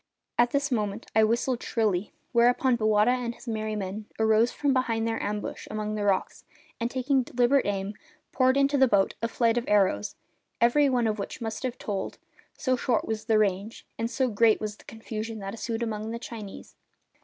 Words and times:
At 0.39 0.49
this 0.49 0.71
moment 0.71 1.05
I 1.15 1.23
whistled 1.23 1.61
shrilly, 1.61 2.11
whereupon 2.31 2.75
Bowata 2.75 3.11
and 3.11 3.35
his 3.35 3.47
merry 3.47 3.75
men 3.75 4.07
arose 4.17 4.51
from 4.51 4.73
behind 4.73 5.07
their 5.07 5.21
ambush 5.21 5.67
among 5.69 5.93
the 5.93 6.03
rocks 6.03 6.43
and, 6.79 6.89
taking 6.89 7.21
deliberate 7.21 7.67
aim, 7.67 7.93
poured 8.31 8.57
into 8.57 8.79
the 8.79 8.87
boats 8.87 9.13
a 9.21 9.27
flight 9.27 9.59
of 9.59 9.65
arrows, 9.67 10.15
every 10.59 10.89
one 10.89 11.05
of 11.05 11.19
which 11.19 11.39
must 11.39 11.61
have 11.61 11.77
told, 11.77 12.17
so 12.57 12.75
short 12.75 13.05
was 13.07 13.25
the 13.25 13.37
range, 13.37 13.85
and 13.99 14.09
so 14.09 14.27
great 14.27 14.59
was 14.59 14.75
the 14.77 14.85
confusion 14.85 15.37
that 15.37 15.53
ensued 15.53 15.83
among 15.83 16.09
the 16.09 16.17
Chinese. 16.17 16.75